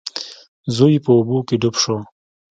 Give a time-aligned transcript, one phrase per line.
[0.75, 1.97] زوی یې په اوبو کې ډوب شو.